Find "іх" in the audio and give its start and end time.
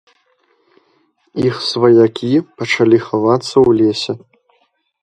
1.47-1.55